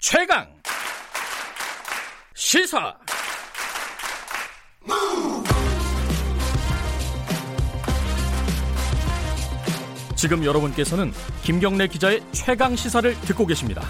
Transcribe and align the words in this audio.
최강 0.00 0.46
시사 2.32 2.96
지금 10.14 10.44
여러분께서는 10.44 11.12
김경래 11.42 11.88
기자의 11.88 12.20
최강 12.30 12.76
시사를 12.76 13.12
듣고 13.22 13.44
계십니다. 13.44 13.82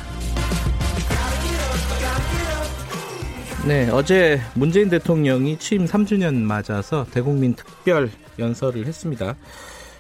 네, 3.67 3.91
어제 3.91 4.41
문재인 4.55 4.89
대통령이 4.89 5.59
취임 5.59 5.85
3주년 5.85 6.37
맞아서 6.37 7.05
대국민 7.11 7.55
특별 7.55 8.11
연설을 8.39 8.87
했습니다. 8.87 9.37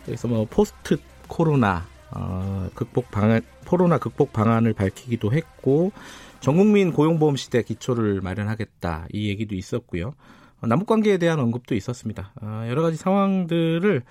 그래서 0.06 0.27
뭐 0.27 0.46
포스트 0.48 0.96
코로나 1.27 1.86
어, 2.12 2.68
극복 2.75 3.11
방안, 3.11 3.43
코로나 3.66 3.98
극복 3.98 4.32
방안을 4.32 4.72
밝히기도 4.72 5.32
했고 5.32 5.93
전국민 6.41 6.92
고용보험 6.92 7.37
시대 7.37 7.62
기초를 7.62 8.20
마련하겠다 8.20 9.06
이 9.12 9.28
얘기도 9.28 9.55
있었고요. 9.55 10.15
어, 10.60 10.66
남북 10.66 10.87
관계에 10.87 11.18
대한 11.18 11.38
언급도 11.41 11.74
있었습니다. 11.74 12.32
어, 12.41 12.65
여러 12.68 12.82
가지 12.82 12.96
상황들을 12.96 14.02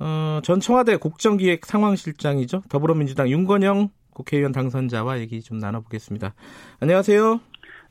어, 0.00 0.40
전 0.42 0.60
청와대 0.60 0.96
국정기획 0.96 1.66
상황실장이죠 1.66 2.62
더불어민주당 2.68 3.28
윤건영 3.28 3.90
국회의원 4.12 4.52
당선자와 4.52 5.20
얘기 5.20 5.40
좀 5.42 5.58
나눠보겠습니다. 5.58 6.34
안녕하세요. 6.80 7.49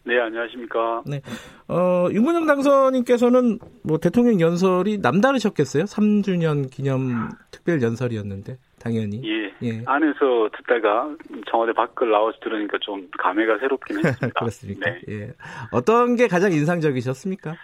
네, 0.09 0.19
안녕하십니까. 0.19 1.03
네. 1.05 1.21
어, 1.67 2.07
윤건영 2.11 2.47
당선인께서는 2.47 3.59
뭐 3.83 3.99
대통령 3.99 4.41
연설이 4.41 4.97
남다르셨겠어요? 4.97 5.83
3주년 5.83 6.71
기념 6.71 7.29
특별 7.51 7.79
연설이었는데, 7.83 8.57
당연히. 8.81 9.21
예. 9.23 9.53
예. 9.61 9.83
안에서 9.85 10.49
듣다가 10.57 11.15
청와대 11.47 11.73
밖을 11.73 12.09
나와서 12.09 12.39
들으니까 12.41 12.79
좀 12.81 13.07
감회가 13.19 13.59
새롭긴 13.59 13.97
했습니다. 14.03 14.39
그렇습니까? 14.39 14.89
네. 14.89 15.01
예. 15.09 15.33
어떤 15.71 16.15
게 16.15 16.27
가장 16.27 16.51
인상적이셨습니까? 16.53 17.55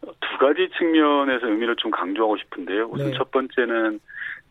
두 0.00 0.38
가지 0.40 0.70
측면에서 0.78 1.46
의미를 1.46 1.76
좀 1.76 1.90
강조하고 1.90 2.38
싶은데요. 2.38 2.88
우선 2.90 3.10
네. 3.10 3.18
첫 3.18 3.30
번째는 3.30 4.00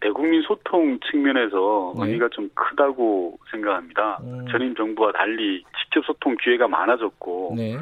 대국민 0.02 0.42
소통 0.42 1.00
측면에서 1.10 1.94
네. 1.98 2.06
의미가 2.06 2.30
좀 2.30 2.50
크다고 2.54 3.40
생각합니다. 3.52 4.20
음. 4.24 4.46
전임 4.52 4.76
정부와 4.76 5.14
달리 5.14 5.64
직접 5.80 6.04
소통 6.06 6.36
기회가 6.42 6.68
많아졌고 6.68 7.54
네. 7.56 7.78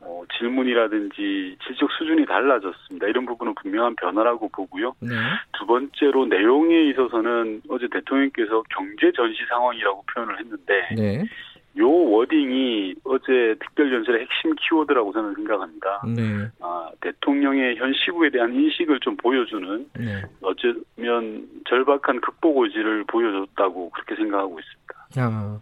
어, 0.00 0.22
질문이라든지 0.36 1.56
질적 1.66 1.90
수준이 1.92 2.26
달라졌습니다. 2.26 3.06
이런 3.06 3.24
부분은 3.24 3.54
분명한 3.54 3.96
변화라고 3.96 4.48
보고요. 4.48 4.94
네. 5.00 5.14
두 5.52 5.64
번째로 5.64 6.26
내용에 6.26 6.90
있어서는 6.90 7.62
어제 7.70 7.88
대통령께서 7.90 8.62
경제 8.68 9.12
전시 9.12 9.38
상황이라고 9.48 10.04
표현을 10.12 10.38
했는데 10.40 10.88
네. 10.96 11.24
요 11.78 11.88
워딩이 11.88 12.94
어제 13.04 13.56
특별연설의 13.60 14.22
핵심 14.22 14.54
키워드라고 14.54 15.12
저는 15.12 15.34
생각합니다. 15.34 16.02
네. 16.14 16.48
아, 16.60 16.90
대통령의 17.00 17.76
현 17.76 17.92
시국에 17.92 18.30
대한 18.30 18.54
인식을 18.54 19.00
좀 19.00 19.16
보여주는 19.16 19.88
네. 19.98 20.22
어쩌면 20.40 21.48
절박한 21.68 22.20
극복 22.20 22.62
의지를 22.62 23.04
보여줬다고 23.04 23.90
그렇게 23.90 24.14
생각하고 24.14 24.58
있습니다. 24.60 25.08
아, 25.16 25.60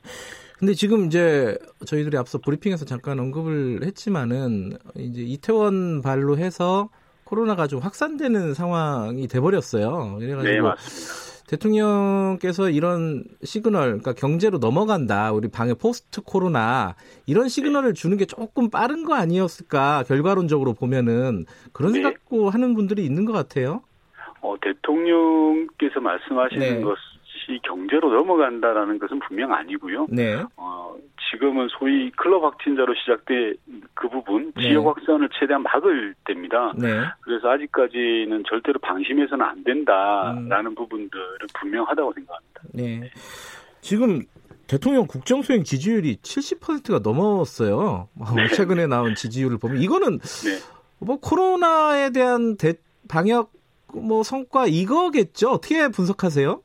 근데 0.58 0.74
지금 0.74 1.06
이제 1.06 1.56
저희들이 1.86 2.16
앞서 2.16 2.38
브리핑에서 2.38 2.84
잠깐 2.84 3.18
언급을 3.18 3.80
했지만은 3.82 4.72
이제 4.96 5.22
이태원 5.22 6.02
발로 6.02 6.36
해서 6.36 6.90
코로나가 7.24 7.66
좀 7.66 7.80
확산되는 7.80 8.52
상황이 8.54 9.26
돼버렸어요. 9.26 10.18
그래가지고 10.18 10.42
네, 10.42 10.60
맞습니다. 10.60 11.31
대통령께서 11.52 12.70
이런 12.70 13.24
시그널, 13.42 13.84
그러니까 13.84 14.14
경제로 14.14 14.58
넘어간다, 14.58 15.32
우리 15.32 15.48
방에 15.48 15.74
post 15.74 16.22
코로나 16.22 16.94
이런 17.26 17.48
시그널을 17.48 17.92
주는 17.92 18.16
게 18.16 18.24
조금 18.24 18.70
빠른 18.70 19.04
거 19.04 19.14
아니었을까 19.14 20.04
결과론적으로 20.06 20.72
보면은 20.72 21.44
그런 21.72 21.92
네. 21.92 22.00
생각고 22.00 22.48
하는 22.48 22.74
분들이 22.74 23.04
있는 23.04 23.26
것 23.26 23.32
같아요. 23.32 23.82
어, 24.40 24.54
대통령께서 24.60 26.00
말씀하시는 26.00 26.60
네. 26.60 26.80
것이 26.80 27.60
경제로 27.62 28.10
넘어간다라는 28.12 28.98
것은 28.98 29.20
분명 29.20 29.52
아니고요. 29.52 30.06
네. 30.10 30.42
어, 30.56 30.94
지금은 31.32 31.68
소위 31.78 32.10
클럽 32.12 32.44
확진자로 32.44 32.94
시작된 32.94 33.54
그 33.94 34.08
부분 34.08 34.52
네. 34.54 34.68
지역 34.68 34.86
확산을 34.86 35.28
최대한 35.38 35.62
막을 35.62 36.14
때입니다. 36.26 36.72
네. 36.76 36.88
그래서 37.22 37.50
아직까지는 37.50 38.44
절대로 38.48 38.78
방심해서는 38.80 39.44
안 39.44 39.64
된다라는 39.64 40.66
음. 40.66 40.74
부분들은 40.74 41.38
분명하다고 41.54 42.12
생각합니다. 42.12 42.62
네. 42.74 43.10
지금 43.80 44.22
대통령 44.66 45.06
국정 45.06 45.42
수행 45.42 45.64
지지율이 45.64 46.16
70%가 46.16 46.98
넘었어요. 46.98 48.08
네. 48.36 48.48
최근에 48.48 48.86
나온 48.86 49.14
지지율을 49.14 49.58
보면 49.58 49.82
이거는 49.82 50.18
네. 50.18 50.58
뭐 50.98 51.18
코로나에 51.18 52.10
대한 52.10 52.56
대, 52.56 52.74
방역 53.08 53.52
뭐 53.94 54.22
성과 54.22 54.66
이거겠죠? 54.66 55.50
어떻게 55.50 55.88
분석하세요? 55.88 56.62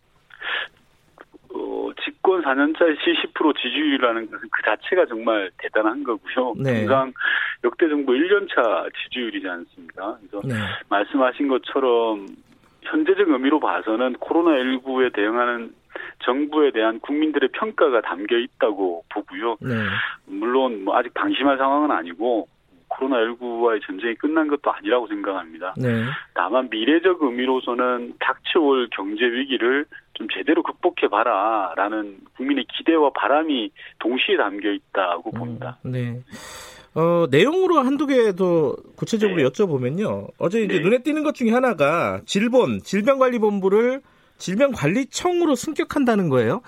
집권 2.28 2.42
4년차의 2.42 2.98
70% 2.98 3.56
지지율이라는 3.56 4.30
것은 4.30 4.50
그 4.52 4.62
자체가 4.64 5.06
정말 5.06 5.50
대단한 5.58 6.04
거고요. 6.04 6.56
네. 6.58 6.82
통상 6.82 7.14
역대 7.64 7.88
정부 7.88 8.12
1년차 8.12 8.92
지지율이지 8.94 9.48
않습니까? 9.48 10.18
그래서 10.20 10.46
네. 10.46 10.56
말씀하신 10.90 11.48
것처럼 11.48 12.28
현재적 12.82 13.30
의미로 13.30 13.62
봐서는 13.62 14.16
코로나19에 14.16 15.14
대응하는 15.14 15.74
정부에 16.26 16.72
대한 16.72 17.00
국민들의 17.00 17.50
평가가 17.54 18.02
담겨 18.02 18.38
있다고 18.38 19.06
보고요. 19.10 19.56
네. 19.62 19.76
물론 20.26 20.84
뭐 20.84 20.98
아직 20.98 21.14
방심할 21.14 21.58
상황은 21.58 21.92
아니고 21.92 22.48
코로나19와의 22.90 23.86
전쟁이 23.86 24.16
끝난 24.16 24.48
것도 24.48 24.72
아니라고 24.72 25.08
생각합니다. 25.08 25.76
네. 25.78 26.04
다만 26.34 26.70
미래적 26.70 27.22
의미로서는 27.22 28.14
닥쳐올 28.20 28.90
경제 28.92 29.26
위기를 29.26 29.86
좀 30.18 30.28
제대로 30.36 30.64
극복해 30.64 31.10
봐라라는 31.12 32.18
국민의 32.36 32.66
기대와 32.76 33.12
바람이 33.16 33.70
동시에 34.00 34.36
담겨 34.38 34.72
있다고 34.72 35.32
음, 35.34 35.40
봅니다. 35.40 35.78
음, 35.86 35.92
네. 35.92 36.22
어, 36.96 37.28
내용으로 37.30 37.78
한두 37.80 38.08
개 38.08 38.32
더 38.34 38.76
구체적으로 38.96 39.38
네. 39.38 39.44
여쭤보면요. 39.48 40.30
어제 40.40 40.64
이제 40.64 40.76
네. 40.78 40.80
눈에 40.80 41.04
띄는 41.04 41.24
것 41.24 41.36
중에 41.36 41.52
하나가 41.52 42.22
질본, 42.26 42.82
질병관리본부를 42.84 44.02
질병관리청으로 44.40 45.56
승격한다는 45.56 46.30
거예요. 46.30 46.62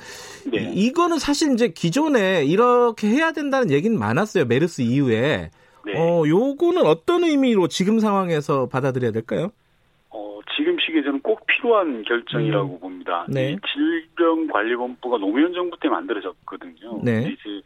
네. 0.52 0.72
이 0.76 0.92
거는 0.92 1.18
사실 1.20 1.52
이제 1.54 1.70
기존에 1.70 2.44
이렇게 2.46 3.08
해야 3.08 3.31
된다는 3.31 3.72
얘기는 3.72 3.98
많았어요. 3.98 4.46
메르스 4.46 4.81
이후에. 4.84 5.50
네. 5.86 5.94
어, 5.98 6.24
요거는 6.28 6.86
어떤 6.86 7.24
의미로 7.24 7.68
지금 7.68 8.00
상황에서 8.00 8.68
받아들여야 8.68 9.12
될까요? 9.12 9.52
어, 10.59 10.62
지금 10.62 10.78
시기에 10.80 11.03
저는 11.03 11.22
꼭 11.22 11.46
필요한 11.47 12.03
결정이라고 12.03 12.75
음. 12.75 12.80
봅니다. 12.80 13.25
네. 13.30 13.56
질병관리본부가 13.74 15.18
노무현 15.18 15.53
정부 15.53 15.78
때 15.80 15.88
만들어졌거든요. 15.88 17.02
네. 17.03 17.30
이제 17.31 17.62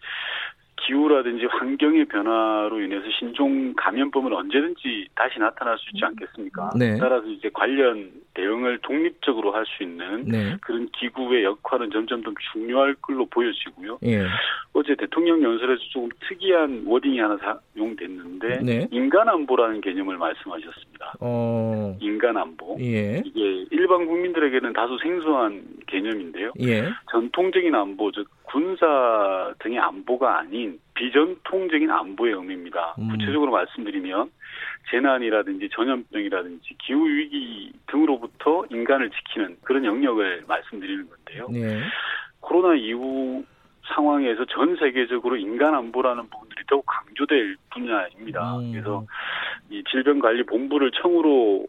기후라든지 0.86 1.46
환경의 1.46 2.06
변화로 2.06 2.82
인해서 2.82 3.06
신종 3.18 3.74
감염병은 3.76 4.34
언제든지 4.34 5.08
다시 5.16 5.40
나타날 5.40 5.78
수 5.78 5.90
있지 5.94 6.04
않겠습니까? 6.06 6.72
네. 6.78 6.98
따라서 7.00 7.28
이제 7.28 7.50
관련 7.54 8.12
대응을 8.34 8.80
독립적으로 8.80 9.54
할 9.54 9.64
수 9.66 9.84
있는 9.84 10.26
네. 10.26 10.58
그런 10.62 10.90
기구의 10.92 11.44
역할은 11.46 11.90
점점 11.92 12.22
더 12.22 12.32
중요할 12.52 12.96
걸로 12.96 13.26
보여지고요. 13.26 14.00
예. 14.04 14.26
어제 14.74 14.96
대통령 14.96 15.42
연설에서 15.42 15.82
조금 15.92 16.10
특이한 16.28 16.84
워딩이 16.86 17.20
하나 17.20 17.38
사용됐는데 17.38 18.60
네. 18.62 18.88
인간 18.92 19.30
안보라는 19.30 19.82
개념을 19.82 20.18
말씀하셨습니다. 20.18 21.14
어... 21.22 21.98
인간 22.02 22.36
안보. 22.38 22.78
예. 22.82 23.22
이게 23.26 23.66
일반 23.72 24.06
국민들에게는 24.06 24.74
다소 24.74 24.98
생소한 24.98 25.64
개념인데요. 25.88 26.52
예. 26.62 26.90
전통적인 27.12 27.74
안보 27.74 28.12
즉 28.12 28.28
군사 28.54 29.52
등의 29.58 29.80
안보가 29.80 30.38
아닌 30.38 30.80
비전통적인 30.94 31.90
안보의 31.90 32.34
의미입니다. 32.34 32.96
음. 33.00 33.10
구체적으로 33.10 33.52
말씀드리면 33.52 34.30
재난이라든지 34.92 35.70
전염병이라든지 35.74 36.76
기후 36.78 37.08
위기 37.08 37.72
등으로부터 37.88 38.64
인간을 38.70 39.10
지키는 39.10 39.58
그런 39.64 39.86
영역을 39.86 40.44
말씀드리는 40.48 41.10
건데요. 41.10 41.48
네. 41.50 41.82
코로나 42.42 42.76
이후 42.76 43.44
상황에서 43.96 44.46
전 44.46 44.76
세계적으로 44.76 45.36
인간 45.36 45.74
안보라는 45.74 46.30
부분들이 46.30 46.64
더욱 46.68 46.86
강조될 46.86 47.58
분야입니다. 47.72 48.58
음. 48.60 48.72
그래서 48.72 49.04
이 49.72 49.84
질병관리본부를 49.90 50.92
청으로 51.02 51.66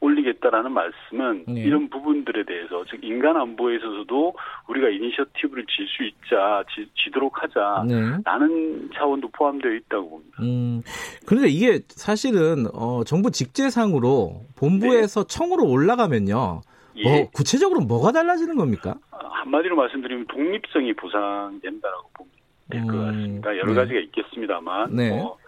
올리겠다라는 0.00 0.72
말씀은 0.72 1.44
네. 1.48 1.62
이런 1.62 1.88
부분들에 1.90 2.44
대해서 2.44 2.84
즉 2.88 3.00
인간 3.02 3.36
안보에 3.36 3.76
있어서도 3.76 4.34
우리가 4.68 4.88
이니셔티브를 4.90 5.66
질 5.66 5.88
수 5.88 6.04
있자 6.04 6.62
지, 6.74 7.10
도록 7.10 7.42
하자라는 7.42 7.88
네. 7.88 8.88
차원도 8.94 9.28
포함되어 9.32 9.72
있다고 9.72 10.10
봅니다. 10.10 10.42
음, 10.42 10.82
그런데 11.26 11.48
이게 11.48 11.80
사실은 11.88 12.66
어, 12.74 13.02
정부 13.04 13.30
직제상으로 13.30 14.42
본부에서 14.56 15.24
네. 15.24 15.34
청으로 15.34 15.64
올라가면요. 15.68 16.60
예. 16.96 17.02
뭐 17.02 17.30
구체적으로 17.30 17.80
뭐가 17.80 18.12
달라지는 18.12 18.56
겁니까? 18.56 18.94
한마디로 19.10 19.76
말씀드리면 19.76 20.26
독립성이 20.26 20.92
보상된다라고 20.94 22.08
봅니다. 22.12 22.38
될것 22.70 22.94
음, 22.94 23.06
같습니다. 23.06 23.56
여러 23.56 23.72
네. 23.72 23.74
가지가 23.74 24.00
있겠습니다만 24.00 24.94
네. 24.94 25.10
뭐, 25.10 25.38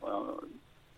어, 0.00 0.36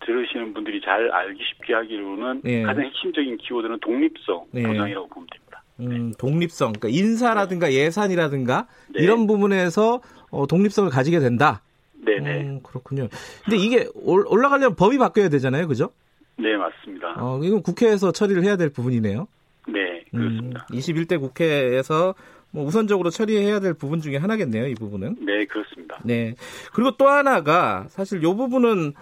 들으시는 0.04 0.54
분들이 0.54 0.80
잘 0.80 1.10
알기 1.10 1.42
쉽게 1.42 1.74
하기로는 1.74 2.42
네. 2.44 2.62
가장 2.62 2.84
핵심적인 2.84 3.38
키워드는 3.38 3.80
독립성 3.80 4.46
네. 4.52 4.62
보장이라고 4.62 5.08
보면 5.08 5.26
됩니다. 5.32 5.62
음, 5.80 6.10
네. 6.10 6.12
독립성, 6.18 6.72
그러니까 6.72 6.88
인사라든가 6.88 7.72
예산이라든가 7.72 8.66
네. 8.94 9.02
이런 9.02 9.26
부분에서 9.26 10.00
어, 10.30 10.46
독립성을 10.46 10.90
가지게 10.90 11.20
된다. 11.20 11.62
네네. 12.04 12.40
음, 12.40 12.60
그렇군요. 12.62 13.08
근데 13.44 13.56
이게 13.56 13.86
올라가려면 13.94 14.74
법이 14.74 14.98
바뀌어야 14.98 15.28
되잖아요, 15.28 15.68
그죠? 15.68 15.90
네, 16.36 16.56
맞습니다. 16.56 17.14
어, 17.18 17.40
이건 17.42 17.62
국회에서 17.62 18.12
처리를 18.12 18.42
해야 18.44 18.56
될 18.56 18.70
부분이네요. 18.70 19.28
네, 19.68 20.04
그렇습니다. 20.10 20.66
음, 20.70 20.76
21대 20.76 21.20
국회에서 21.20 22.14
뭐 22.50 22.64
우선적으로 22.64 23.10
처리해야 23.10 23.60
될 23.60 23.74
부분 23.74 24.00
중에 24.00 24.16
하나겠네요, 24.16 24.66
이 24.66 24.74
부분은. 24.74 25.16
네, 25.20 25.44
그렇습니다. 25.46 26.00
네. 26.04 26.34
그리고 26.72 26.96
또 26.96 27.08
하나가 27.08 27.86
사실 27.88 28.18
이 28.18 28.26
부분은 28.26 28.92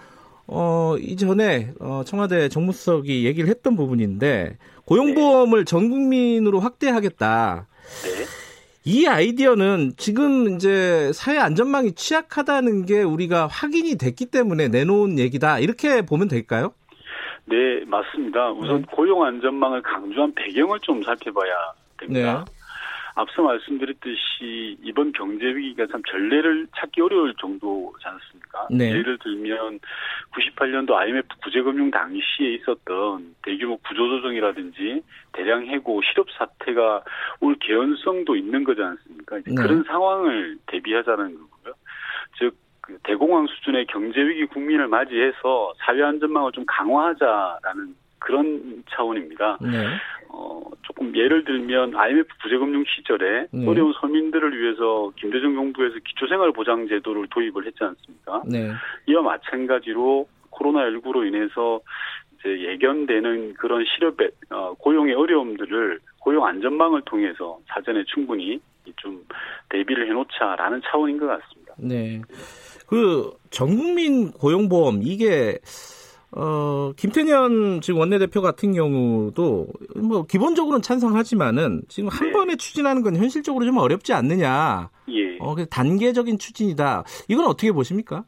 어, 0.53 0.97
이전에 0.99 1.73
어, 1.79 2.03
청와대 2.05 2.49
정무수석이 2.49 3.25
얘기를 3.25 3.49
했던 3.49 3.77
부분인데 3.77 4.59
고용보험을 4.85 5.61
네. 5.61 5.65
전 5.65 5.89
국민으로 5.91 6.59
확대하겠다. 6.59 7.69
네. 8.03 8.25
이 8.85 9.07
아이디어는 9.07 9.93
지금 9.97 10.57
이제 10.57 11.13
사회 11.13 11.39
안전망이 11.39 11.93
취약하다는 11.93 12.87
게 12.87 13.03
우리가 13.03 13.47
확인이 13.47 13.97
됐기 13.97 14.27
때문에 14.27 14.69
내놓은 14.69 15.21
얘기다. 15.21 15.61
이렇게 15.61 16.03
보면 16.03 16.27
될까요? 16.27 16.73
네, 17.45 17.85
맞습니다. 17.87 18.51
우선 18.51 18.81
네. 18.81 18.87
고용 18.91 19.23
안전망을 19.23 19.83
강조한 19.83 20.35
배경을 20.35 20.81
좀 20.81 21.01
살펴봐야 21.05 21.53
됩니다. 21.97 22.45
네. 22.45 22.53
앞서 23.15 23.43
말씀드렸듯이 23.43 24.79
이번 24.83 25.13
경제 25.13 25.45
위기가 25.45 25.87
참 25.93 26.03
전례를 26.11 26.67
찾기 26.77 27.03
어려울 27.03 27.35
정도지 27.41 28.05
않습니까? 28.53 28.69
네. 28.71 28.91
예를 28.91 29.19
들면 29.19 29.81
98년도 30.33 30.93
IMF 30.93 31.29
구제금융 31.43 31.91
당시에 31.91 32.55
있었던 32.55 33.35
대규모 33.43 33.77
구조조정이라든지 33.79 35.03
대량 35.33 35.67
해고, 35.67 36.01
실업 36.03 36.31
사태가 36.33 37.05
올 37.41 37.57
개연성도 37.61 38.37
있는 38.37 38.65
거지 38.65 38.83
않습니까? 38.83 39.37
네. 39.37 39.55
그런 39.55 39.83
상황을 39.85 40.59
대비하자는 40.67 41.35
거고요. 41.35 41.75
즉그 42.39 42.99
대공황 43.05 43.47
수준의 43.47 43.87
경제 43.87 44.21
위기 44.21 44.47
국민을 44.47 44.89
맞이해서 44.89 45.75
사회 45.79 46.03
안전망을 46.03 46.53
좀 46.53 46.65
강화하자라는 46.67 47.95
그런 48.21 48.85
차원입니다. 48.91 49.59
네. 49.61 49.87
어, 50.29 50.63
조금 50.83 51.15
예를 51.17 51.45
들면 51.45 51.97
IMF 51.97 52.29
구제금융 52.43 52.85
시절에 52.87 53.47
네. 53.51 53.67
어려운 53.67 53.93
서민들을 54.01 54.57
위해서 54.61 55.11
김대중 55.17 55.55
정부에서 55.55 55.97
기초생활보장제도를 56.05 57.27
도입을 57.31 57.67
했지 57.67 57.83
않습니까? 57.83 58.43
네. 58.47 58.71
이와 59.07 59.23
마찬가지로 59.23 60.29
코로나19로 60.53 61.27
인해서 61.27 61.81
이제 62.39 62.69
예견되는 62.71 63.55
그런 63.55 63.85
실업의 63.85 64.31
어, 64.51 64.75
고용의 64.79 65.15
어려움들을 65.15 65.99
고용 66.21 66.47
안전망을 66.47 67.03
통해서 67.03 67.59
사전에 67.67 68.05
충분히 68.05 68.61
좀 68.97 69.25
대비를 69.69 70.09
해놓자라는 70.09 70.81
차원인 70.85 71.19
것 71.19 71.27
같습니다. 71.27 71.75
네. 71.79 72.21
그 72.87 73.31
전국민 73.51 74.33
고용보험 74.33 75.01
이게 75.03 75.59
어, 76.33 76.93
김태년 76.97 77.81
지금 77.81 78.01
원내대표 78.01 78.41
같은 78.41 78.73
경우도 78.73 79.67
뭐 79.97 80.25
기본적으로는 80.27 80.83
찬성하지만은 80.83 81.83
지금 81.89 82.09
한 82.09 82.29
네. 82.29 82.33
번에 82.33 82.57
추진하는 82.57 83.03
건 83.03 83.17
현실적으로 83.17 83.65
좀 83.65 83.79
어렵지 83.79 84.13
않느냐. 84.13 84.91
예. 85.09 85.39
어, 85.41 85.55
단계적인 85.71 86.39
추진이다. 86.39 87.05
이건 87.29 87.47
어떻게 87.47 87.73
보십니까? 87.73 88.25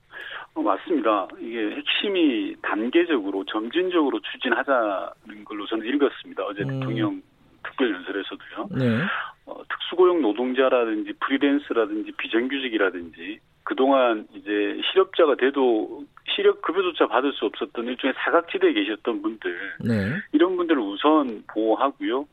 어, 0.54 0.62
맞습니다. 0.62 1.28
이게 1.40 1.76
핵심이 1.76 2.56
단계적으로 2.60 3.44
점진적으로 3.44 4.20
추진하자는 4.32 5.44
걸로 5.44 5.66
저는 5.66 5.87
읽었습니다. 5.87 6.43
어제 6.44 6.62
음. 6.62 6.81
대통령 6.81 7.22
특별연설에서도요. 7.64 8.69
네. 8.72 9.02
어, 9.46 9.62
특수고용 9.69 10.22
노동자라든지 10.22 11.12
프리랜서라든지 11.20 12.12
비정규직이라든지 12.12 13.38
그동안 13.64 14.26
이제 14.34 14.81
실업자가 14.90 15.37
돼도 15.37 16.04
실업 16.34 16.60
급여 16.62 16.72
조차 17.02 17.06
받을 17.06 17.32
수 17.32 17.46
없었던 17.46 17.84
일종의 17.87 18.14
사각지대에 18.25 18.72
계셨던 18.72 19.22
분들 19.22 19.56
네. 19.81 20.12
이런 20.32 20.56
분들을 20.56 20.81
우선 20.81 21.43
보호하고요. 21.49 22.26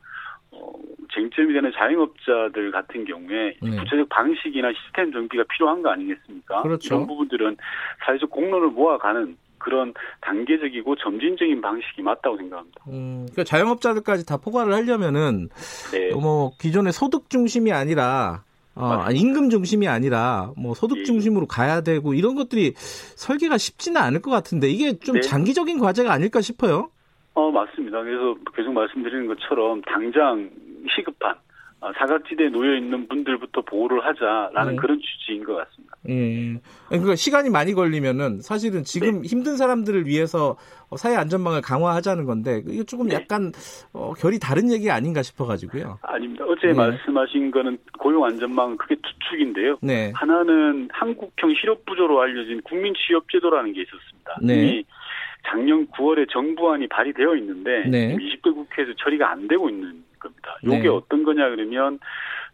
어, 0.52 0.72
쟁점이 1.14 1.52
되는 1.52 1.70
자영업자들 1.72 2.70
같은 2.72 3.04
경우에 3.04 3.54
네. 3.60 3.70
구체적 3.78 4.08
방식이나 4.08 4.72
시스템 4.72 5.12
정비가 5.12 5.44
필요한 5.44 5.82
거 5.82 5.90
아니겠습니까? 5.90 6.62
그렇죠. 6.62 6.94
이런 6.94 7.06
부분들은 7.06 7.56
사회적 8.04 8.30
공론을 8.30 8.68
모아가는 8.68 9.36
그런 9.58 9.92
단계적이고 10.22 10.96
점진적인 10.96 11.60
방식이 11.60 12.02
맞다고 12.02 12.36
생각합니다. 12.38 12.82
음, 12.88 13.26
그러니까 13.30 13.44
자영업자들까지 13.44 14.26
다 14.26 14.38
포괄을 14.38 14.72
하려면은 14.72 15.48
네. 15.92 16.10
뭐 16.14 16.52
기존의 16.58 16.92
소득 16.92 17.28
중심이 17.28 17.70
아니라 17.70 18.42
어, 18.74 19.10
임금 19.10 19.50
중심이 19.50 19.88
아니라 19.88 20.52
뭐 20.56 20.74
소득 20.74 20.98
예. 20.98 21.04
중심으로 21.04 21.46
가야 21.46 21.80
되고 21.80 22.14
이런 22.14 22.34
것들이 22.34 22.72
설계가 22.76 23.58
쉽지는 23.58 24.00
않을 24.00 24.22
것 24.22 24.30
같은데 24.30 24.68
이게 24.68 24.98
좀 24.98 25.16
네. 25.16 25.20
장기적인 25.20 25.78
과제가 25.78 26.12
아닐까 26.12 26.40
싶어요. 26.40 26.90
어 27.34 27.50
맞습니다. 27.50 28.02
그래서 28.02 28.36
계속 28.54 28.72
말씀드리는 28.72 29.26
것처럼 29.26 29.82
당장 29.82 30.50
시급한 30.94 31.32
아, 31.32 31.49
사각지대에 31.80 32.50
놓여 32.50 32.76
있는 32.76 33.08
분들부터 33.08 33.62
보호를 33.62 34.04
하자라는 34.04 34.72
네. 34.72 34.76
그런 34.76 35.00
취지인 35.00 35.44
것 35.44 35.54
같습니다. 35.56 35.94
예. 36.08 36.60
그러니까 36.88 37.16
시간이 37.16 37.48
많이 37.48 37.72
걸리면은 37.72 38.40
사실은 38.40 38.84
지금 38.84 39.22
네. 39.22 39.28
힘든 39.28 39.56
사람들을 39.56 40.06
위해서 40.06 40.56
사회 40.96 41.16
안전망을 41.16 41.62
강화하자는 41.62 42.26
건데 42.26 42.62
이게 42.66 42.84
조금 42.84 43.08
네. 43.08 43.14
약간 43.14 43.52
어, 43.94 44.12
결이 44.12 44.38
다른 44.38 44.70
얘기 44.70 44.90
아닌가 44.90 45.22
싶어가지고요. 45.22 45.98
아닙니다. 46.02 46.44
어제 46.46 46.68
네. 46.68 46.74
말씀하신 46.74 47.50
거는 47.50 47.78
고용 47.98 48.24
안전망 48.24 48.76
그게 48.76 48.96
두 48.96 49.10
축인데요. 49.30 49.78
네. 49.80 50.12
하나는 50.14 50.88
한국형 50.92 51.54
실업 51.58 51.86
부조로 51.86 52.20
알려진 52.20 52.60
국민 52.62 52.92
취업 52.94 53.24
제도라는 53.30 53.72
게 53.72 53.82
있었습니다. 53.82 54.38
네. 54.42 54.82
작년 55.48 55.86
9월에 55.86 56.28
정부안이 56.30 56.88
발의되어 56.88 57.36
있는데 57.36 57.88
네. 57.88 58.16
20대 58.16 58.54
국회에서 58.54 58.92
처리가 58.98 59.30
안 59.30 59.48
되고 59.48 59.70
있는 59.70 60.04
겁니다. 60.20 60.56
이게 60.62 60.78
네. 60.82 60.88
어떤 60.88 61.24
거냐 61.24 61.48
그러면 61.50 61.98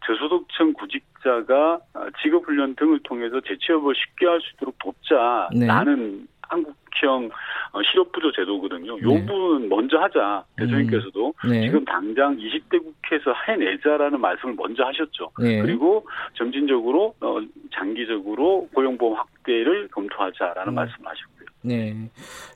저소득층 0.06 0.72
구직자가 0.74 1.80
직업훈련 2.22 2.76
등을 2.76 3.00
통해서 3.02 3.40
재취업을 3.40 3.94
쉽게 3.94 4.26
할 4.26 4.40
수 4.40 4.54
있도록 4.54 4.78
돕자라는 4.78 6.18
네. 6.20 6.25
한국형 6.49 7.30
어, 7.73 7.82
실업부조 7.82 8.32
제도거든요. 8.32 8.99
이 8.99 9.02
네. 9.02 9.26
부분 9.26 9.68
먼저 9.68 9.99
하자 9.99 10.44
대통령께서도 10.56 11.35
음. 11.44 11.50
네. 11.50 11.62
지금 11.62 11.85
당장 11.85 12.37
20대 12.37 12.82
국회에서 12.82 13.35
해내자라는 13.49 14.20
말씀을 14.20 14.54
먼저 14.54 14.85
하셨죠. 14.85 15.32
네. 15.40 15.61
그리고 15.61 16.06
점진적으로 16.35 17.14
어, 17.20 17.38
장기적으로 17.75 18.68
고용보험 18.75 19.18
확대를 19.18 19.88
검토하자라는 19.88 20.73
음. 20.73 20.75
말씀을 20.75 21.08
하셨고요. 21.08 21.46
네, 21.62 22.11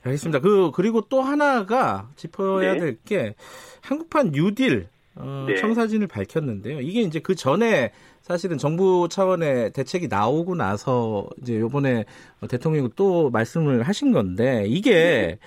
알겠습니다. 0.05 0.39
그 0.39 0.71
그리고 0.71 1.01
또 1.01 1.21
하나가 1.21 2.07
짚어야 2.15 2.73
네. 2.73 2.79
될게 2.79 3.35
한국판 3.83 4.31
뉴딜 4.31 4.87
어, 5.15 5.45
네. 5.47 5.55
청사진을 5.55 6.07
밝혔는데요. 6.07 6.81
이게 6.81 7.01
이제 7.01 7.19
그 7.19 7.35
전에 7.35 7.91
사실은 8.21 8.57
정부 8.57 9.07
차원의 9.09 9.73
대책이 9.73 10.07
나오고 10.07 10.55
나서 10.55 11.27
이제 11.41 11.59
요번에 11.59 12.05
대통령이 12.47 12.89
또 12.95 13.29
말씀을 13.29 13.83
하신 13.83 14.11
건데 14.11 14.65
이게 14.67 14.91
네. 14.93 15.39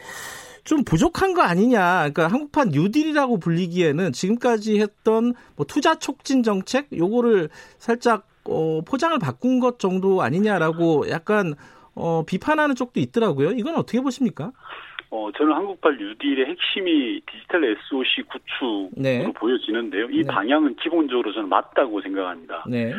좀 0.65 0.83
부족한 0.85 1.35
거 1.35 1.43
아니냐. 1.43 2.11
그러니까 2.11 2.29
한국판 2.29 2.71
뉴딜이라고 2.71 3.39
불리기에는 3.39 4.13
지금까지 4.13 4.81
했던 4.81 5.35
뭐 5.57 5.67
투자 5.67 5.99
촉진 5.99 6.43
정책 6.43 6.89
요거를 6.97 7.51
살짝 7.79 8.27
어, 8.45 8.81
포장을 8.85 9.19
바꾼 9.19 9.61
것 9.61 9.79
정도 9.79 10.23
아니냐라고 10.23 11.09
약간 11.09 11.55
어, 11.95 12.25
비판하는 12.27 12.75
쪽도 12.75 13.01
있더라고요. 13.01 13.53
이건 13.53 13.77
어떻게 13.77 14.01
보십니까? 14.01 14.53
어, 15.11 15.31
저는 15.33 15.55
한국발 15.55 15.97
뉴딜의 15.97 16.47
핵심이 16.47 17.21
디지털 17.31 17.65
SOC 17.65 18.23
구축으로 18.23 18.91
네. 18.97 19.33
보여지는데요. 19.35 20.09
이 20.11 20.23
네. 20.23 20.27
방향은 20.27 20.77
기본적으로 20.77 21.33
저는 21.33 21.49
맞다고 21.49 22.01
생각합니다. 22.01 22.65
네. 22.69 22.93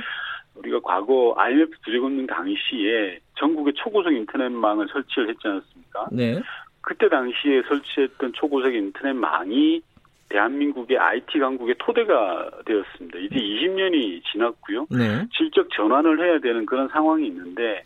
우리가 0.55 0.79
과거 0.81 1.33
IMF 1.37 1.71
부재금융 1.83 2.27
당시에 2.27 3.19
전국에 3.37 3.73
초고속 3.73 4.13
인터넷망을 4.13 4.87
설치를 4.91 5.29
했지 5.29 5.47
않았습니까? 5.47 6.07
네. 6.11 6.41
그때 6.81 7.09
당시에 7.09 7.63
설치했던 7.67 8.33
초고속 8.33 8.73
인터넷망이 8.73 9.81
대한민국의 10.29 10.97
IT 10.97 11.39
강국의 11.39 11.75
토대가 11.79 12.49
되었습니다. 12.65 13.19
이제 13.19 13.35
20년이 13.35 14.23
지났고요. 14.31 14.87
네. 14.89 15.25
질적 15.37 15.69
전환을 15.71 16.19
해야 16.19 16.39
되는 16.39 16.65
그런 16.65 16.87
상황이 16.89 17.27
있는데 17.27 17.61
예, 17.63 17.83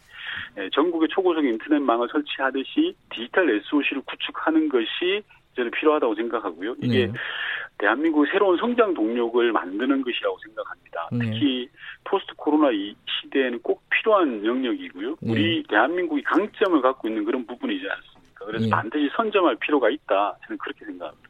전국의 0.74 1.10
초고속 1.10 1.46
인터넷망을 1.46 2.08
설치하듯이 2.12 2.96
디지털 3.12 3.50
SOC를 3.50 4.02
구축하는 4.06 4.70
것이 4.70 5.24
저는 5.56 5.72
필요하다고 5.72 6.16
생각하고요. 6.16 6.76
이게 6.82 7.08
네. 7.08 7.14
대한민국 7.78 8.26
새로운 8.32 8.58
성장 8.58 8.94
동력을 8.94 9.52
만드는 9.52 10.02
것이라고 10.02 10.38
생각합니다. 10.46 11.10
네. 11.12 11.20
특히 11.26 11.70
포스트 12.04 12.34
코로나 12.36 12.72
이 12.72 12.94
시대에는 13.22 13.60
꼭 13.62 13.82
필요 13.90 14.10
필요한 14.10 14.44
영역이고요. 14.44 15.16
네. 15.22 15.32
우리 15.32 15.64
대한민국이 15.70 16.24
강점을 16.24 16.82
갖고 16.82 17.08
있는 17.08 17.24
그런 17.24 17.46
부분이지 17.46 17.86
않습니까? 17.88 18.46
그래서 18.46 18.66
네. 18.66 18.72
반드시 18.72 19.10
선점할 19.16 19.58
필요가 19.58 19.90
있다. 19.90 20.38
저는 20.46 20.58
그렇게 20.58 20.86
생각합니다. 20.86 21.30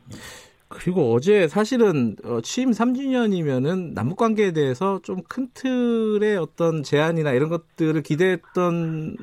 그리고 0.69 1.13
어제 1.13 1.47
사실은 1.47 2.15
어, 2.23 2.41
취임 2.41 2.69
3주년이면은 2.69 3.93
남북 3.93 4.17
관계에 4.17 4.51
대해서 4.53 4.99
좀 5.03 5.23
큰 5.27 5.47
틀의 5.53 6.37
어떤 6.37 6.83
제안이나 6.83 7.31
이런 7.31 7.49
것들을 7.49 8.01
기대했던 8.03 9.17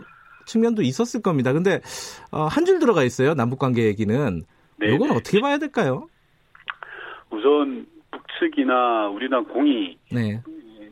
측면도 0.47 0.83
있었을 0.83 1.23
겁니다. 1.23 1.53
근데 1.53 1.81
어, 2.31 2.43
한줄 2.45 2.79
들어가 2.79 3.03
있어요. 3.05 3.35
남북 3.35 3.59
관계 3.59 3.85
얘기는. 3.85 4.43
네. 4.79 4.95
이건 4.95 5.11
어떻게 5.13 5.41
봐야 5.41 5.59
될까요? 5.59 6.09
우선 7.31 7.87
북측이나 8.11 9.09
우리나라 9.09 9.43
공이 9.43 9.99
네. 10.13 10.41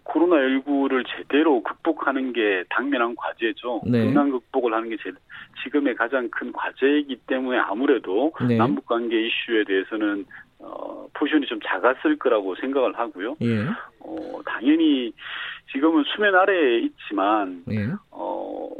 코로나19를 0.04 1.04
제대로 1.16 1.62
극복하는 1.62 2.32
게 2.32 2.64
당면한 2.70 3.14
과제죠. 3.16 3.82
네. 3.86 4.04
국난 4.04 4.30
극복을 4.30 4.72
하는 4.74 4.90
게 4.90 4.96
제, 5.02 5.10
지금의 5.62 5.94
가장 5.94 6.28
큰 6.30 6.52
과제이기 6.52 7.20
때문에 7.26 7.58
아무래도 7.58 8.32
네. 8.46 8.56
남북 8.56 8.86
관계 8.86 9.26
이슈에 9.26 9.64
대해서는 9.66 10.26
어, 10.64 11.06
포지션이 11.14 11.46
좀 11.46 11.60
작았을 11.64 12.16
거라고 12.18 12.54
생각을 12.56 12.98
하고요. 12.98 13.36
예. 13.42 13.66
어, 14.00 14.40
당연히 14.44 15.12
지금은 15.72 16.04
수면 16.14 16.34
아래에 16.34 16.78
있지만 16.80 17.64
예. 17.70 17.88
어, 18.10 18.70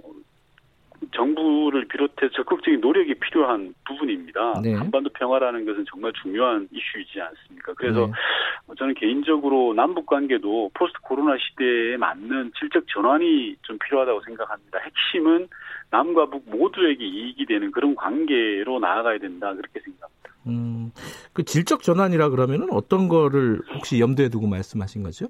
정부를 1.14 1.86
비롯해 1.86 2.28
적극적인 2.34 2.80
노력이 2.80 3.14
필요한 3.14 3.74
부분입니다. 3.86 4.60
네. 4.62 4.74
한반도 4.74 5.10
평화라는 5.10 5.64
것은 5.64 5.84
정말 5.88 6.12
중요한 6.22 6.68
이슈이지 6.72 7.20
않습니까? 7.20 7.74
그래서 7.74 8.06
네. 8.06 8.74
저는 8.76 8.94
개인적으로 8.94 9.74
남북 9.74 10.06
관계도 10.06 10.70
포스트 10.74 10.98
코로나 11.02 11.36
시대에 11.38 11.96
맞는 11.96 12.52
질적 12.58 12.84
전환이 12.88 13.56
좀 13.62 13.78
필요하다고 13.78 14.22
생각합니다. 14.22 14.78
핵심은 14.78 15.48
남과 15.90 16.26
북 16.26 16.42
모두에게 16.46 17.04
이익이 17.04 17.46
되는 17.46 17.70
그런 17.70 17.94
관계로 17.94 18.80
나아가야 18.80 19.18
된다 19.18 19.54
그렇게 19.54 19.80
생각합니다. 19.80 20.13
음, 20.46 20.90
그 21.32 21.44
질적 21.44 21.82
전환이라 21.82 22.28
그러면은 22.30 22.68
어떤 22.70 23.08
거를 23.08 23.60
혹시 23.74 24.00
염두에 24.00 24.28
두고 24.28 24.46
말씀하신 24.46 25.02
거죠? 25.02 25.26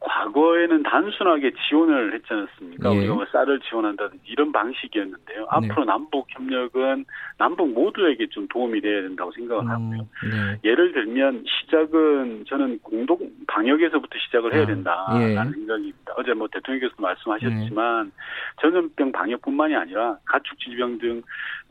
과거에는 0.00 0.82
단순하게 0.82 1.52
지원을 1.68 2.14
했지 2.14 2.26
않습니까? 2.30 2.92
예. 2.92 2.98
우리가 2.98 3.14
뭐 3.14 3.24
쌀을 3.32 3.60
지원한다든지 3.60 4.22
이런 4.26 4.52
방식이었는데요. 4.52 5.40
네. 5.40 5.46
앞으로 5.48 5.84
남북 5.84 6.26
협력은 6.30 7.04
남북 7.38 7.72
모두에게 7.72 8.26
좀 8.28 8.46
도움이 8.48 8.80
돼야 8.80 9.02
된다고 9.02 9.32
생각을 9.32 9.64
음, 9.64 9.68
하고요. 9.70 10.08
네. 10.30 10.60
예를 10.64 10.92
들면 10.92 11.44
시작은 11.46 12.44
저는 12.46 12.78
공동 12.82 13.18
방역에서부터 13.46 14.18
시작을 14.26 14.54
해야 14.54 14.62
아, 14.62 14.66
된다라는 14.66 15.38
아, 15.38 15.50
예. 15.50 15.52
생각입니다. 15.52 16.14
어제 16.16 16.34
뭐 16.34 16.48
대통령께서도 16.52 17.02
말씀하셨지만 17.02 18.06
네. 18.06 18.12
전염병 18.60 19.12
방역뿐만이 19.12 19.74
아니라 19.74 20.18
가축 20.24 20.58
질병 20.60 20.98
등 20.98 21.22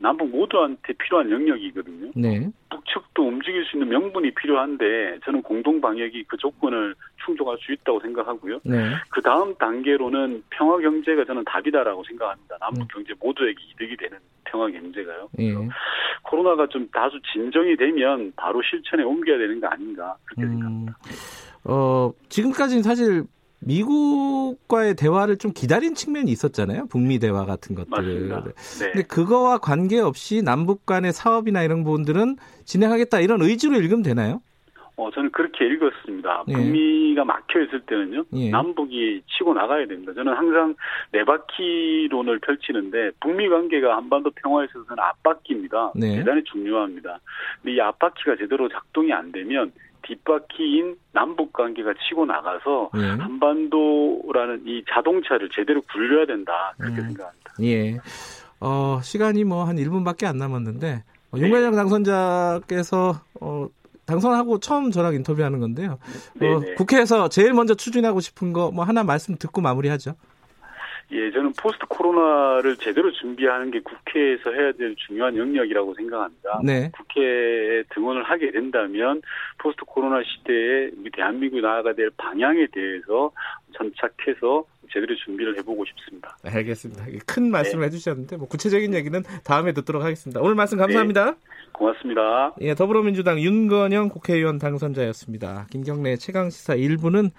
남북 0.02 0.30
모두한테 0.30 0.92
필요한 0.94 1.30
영역이거든요. 1.30 2.10
네. 2.16 2.50
북측도 2.70 3.28
움직일 3.28 3.64
수 3.64 3.76
있는 3.76 3.88
명분이 3.88 4.32
필요한데 4.34 5.20
저는 5.24 5.42
공동 5.42 5.80
방역이 5.80 6.24
그 6.24 6.36
조건을 6.36 6.96
충족할 7.24 7.56
수 7.60 7.72
있다고 7.72 8.00
생각하고요. 8.00 8.58
네. 8.64 8.90
그 9.10 9.22
다음 9.22 9.54
단계로는 9.54 10.42
평화 10.50 10.78
경제가 10.78 11.24
저는 11.24 11.44
답이다라고 11.44 12.02
생각합니다. 12.04 12.58
남북 12.58 12.82
음. 12.82 12.88
경제 12.92 13.14
모두에게 13.20 13.62
이득이 13.72 13.96
되는 13.96 14.18
평화 14.44 14.68
경제가요. 14.68 15.28
예. 15.38 15.54
코로나가 16.24 16.66
좀 16.66 16.88
다소 16.92 17.16
진정이 17.32 17.76
되면 17.76 18.32
바로 18.36 18.60
실천에 18.62 19.04
옮겨야 19.04 19.38
되는 19.38 19.60
거 19.60 19.68
아닌가 19.68 20.16
그렇게 20.24 20.42
음. 20.42 20.50
생각합니다. 20.50 20.98
어, 21.64 22.12
지금까지는 22.28 22.82
사실 22.82 23.22
미국과의 23.64 24.94
대화를 24.94 25.38
좀 25.38 25.52
기다린 25.52 25.94
측면이 25.94 26.30
있었잖아요. 26.30 26.86
북미 26.90 27.18
대화 27.18 27.44
같은 27.44 27.74
것들. 27.74 27.90
맞습니다. 27.90 28.44
네. 28.44 28.90
근데 28.92 29.06
그거와 29.06 29.58
관계없이 29.58 30.42
남북 30.42 30.86
간의 30.86 31.12
사업이나 31.12 31.62
이런 31.62 31.84
부분들은 31.84 32.36
진행하겠다 32.64 33.20
이런 33.20 33.42
의지로 33.42 33.76
읽으면 33.76 34.02
되나요? 34.02 34.40
어, 34.96 35.10
저는 35.10 35.32
그렇게 35.32 35.66
읽었습니다. 35.66 36.44
예. 36.48 36.52
북미가 36.52 37.24
막혀 37.24 37.62
있을 37.62 37.80
때는요, 37.86 38.24
예. 38.34 38.50
남북이 38.50 39.22
치고 39.26 39.54
나가야 39.54 39.86
됩니다. 39.86 40.12
저는 40.12 40.34
항상 40.34 40.74
네 41.12 41.24
바퀴론을 41.24 42.40
펼치는데, 42.40 43.12
북미 43.18 43.48
관계가 43.48 43.96
한반도 43.96 44.30
평화에 44.30 44.66
있어서는 44.66 45.02
앞바퀴입니다. 45.02 45.92
네. 45.96 46.16
대단히 46.16 46.44
중요합니다. 46.44 47.20
근데 47.62 47.76
이 47.76 47.80
앞바퀴가 47.80 48.36
제대로 48.36 48.68
작동이 48.68 49.12
안 49.12 49.32
되면, 49.32 49.72
뒷바퀴인 50.02 50.96
남북 51.12 51.52
관계가 51.52 51.94
치고 52.08 52.26
나가서 52.26 52.90
예. 52.96 53.00
한반도라는 53.20 54.62
이 54.66 54.84
자동차를 54.90 55.48
제대로 55.54 55.82
굴려야 55.82 56.26
된다 56.26 56.74
그렇게 56.78 57.00
음. 57.00 57.06
생각합니다. 57.08 57.54
예. 57.62 57.98
어, 58.60 59.00
시간이 59.02 59.44
뭐 59.44 59.64
한 59.64 59.76
1분밖에 59.76 60.24
안 60.26 60.36
남았는데 60.38 61.04
어, 61.32 61.36
윤건영 61.38 61.70
네. 61.72 61.76
당선자께서 61.76 63.20
어, 63.40 63.68
당선하고 64.06 64.58
처음 64.58 64.90
저랑 64.90 65.14
인터뷰하는 65.14 65.60
건데요. 65.60 65.92
어, 66.40 66.60
국회에서 66.76 67.28
제일 67.28 67.52
먼저 67.54 67.74
추진하고 67.74 68.20
싶은 68.20 68.52
거 68.52 68.70
뭐 68.72 68.84
하나 68.84 69.02
말씀 69.04 69.36
듣고 69.36 69.60
마무리하죠. 69.60 70.14
예, 71.10 71.30
저는 71.30 71.52
post 71.58 71.84
코로나를 71.86 72.76
제대로 72.76 73.10
준비하는 73.12 73.70
게 73.70 73.80
국회에서 73.80 74.50
해야 74.52 74.72
될 74.72 74.94
중요한 74.96 75.36
영역이라고 75.36 75.94
생각합니다. 75.94 76.60
네. 76.64 76.90
국회에 76.96 77.82
등원을 77.90 78.22
하게 78.22 78.50
된다면 78.50 79.20
post 79.58 79.84
코로나 79.84 80.22
시대에 80.22 80.90
우리 80.98 81.10
대한민국이 81.10 81.60
나아가야 81.60 81.94
될 81.94 82.10
방향에 82.16 82.66
대해서 82.72 83.30
전착해서 83.74 84.64
제대로 84.92 85.14
준비를 85.24 85.58
해보고 85.58 85.84
싶습니다. 85.86 86.36
알겠습니다. 86.44 87.04
큰 87.26 87.50
말씀을 87.50 87.80
네. 87.80 87.86
해주셨는데 87.86 88.36
뭐 88.36 88.48
구체적인 88.48 88.94
얘기는 88.94 89.22
다음에 89.44 89.72
듣도록 89.72 90.02
하겠습니다. 90.02 90.40
오늘 90.40 90.54
말씀 90.54 90.78
감사합니다. 90.78 91.24
네. 91.24 91.36
고맙습니다. 91.72 92.54
예, 92.60 92.74
더불어민주당 92.74 93.40
윤건영 93.40 94.10
국회의원 94.10 94.58
당선자였습니다. 94.58 95.66
김경래 95.70 96.16
최강 96.16 96.50
시사 96.50 96.76
1부는 96.76 97.30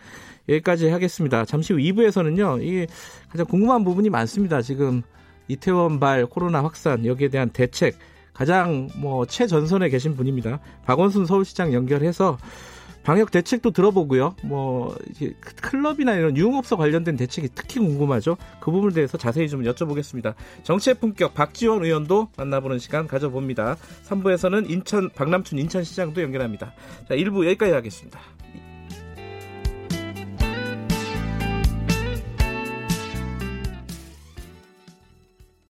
여기까지 0.49 0.89
하겠습니다. 0.89 1.45
잠시 1.45 1.73
후 1.73 1.79
2부에서는요, 1.79 2.63
이 2.63 2.87
가장 3.29 3.45
궁금한 3.45 3.83
부분이 3.83 4.09
많습니다. 4.09 4.61
지금 4.61 5.03
이태원발 5.47 6.25
코로나 6.27 6.63
확산 6.63 7.05
여기에 7.05 7.29
대한 7.29 7.49
대책 7.49 7.95
가장 8.33 8.89
뭐 8.97 9.25
최전선에 9.25 9.89
계신 9.89 10.15
분입니다. 10.15 10.59
박원순 10.85 11.25
서울시장 11.25 11.73
연결해서 11.73 12.37
방역 13.03 13.31
대책도 13.31 13.71
들어보고요. 13.71 14.35
뭐 14.43 14.95
클럽이나 15.61 16.13
이런 16.13 16.37
유흥업소 16.37 16.77
관련된 16.77 17.17
대책이 17.17 17.49
특히 17.53 17.79
궁금하죠. 17.79 18.37
그 18.59 18.71
부분에 18.71 18.93
대해서 18.93 19.17
자세히 19.17 19.49
좀 19.49 19.63
여쭤보겠습니다. 19.63 20.33
정치의 20.63 20.95
품격 20.95 21.33
박지원 21.33 21.83
의원도 21.83 22.29
만나보는 22.37 22.79
시간 22.79 23.07
가져봅니다. 23.07 23.77
3부에서는 24.05 24.69
인천 24.69 25.09
박남춘 25.09 25.59
인천시장도 25.59 26.21
연결합니다. 26.21 26.73
자, 27.07 27.15
1부 27.15 27.45
여기까지 27.45 27.73
하겠습니다. 27.73 28.19